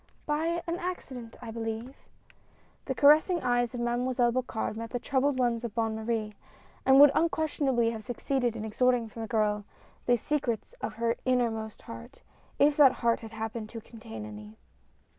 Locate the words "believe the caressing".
1.51-3.43